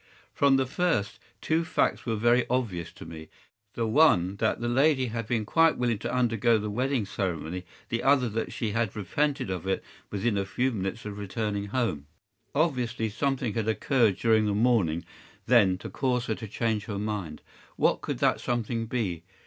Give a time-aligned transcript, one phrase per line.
[0.33, 3.29] ”“From the first, two facts were very obvious to me,
[3.75, 8.01] the one that the lady had been quite willing to undergo the wedding ceremony, the
[8.01, 12.07] other that she had repented of it within a few minutes of returning home.
[12.55, 15.05] Obviously something had occurred during the morning,
[15.45, 17.43] then, to cause her to change her mind.
[17.75, 19.21] What could that something be?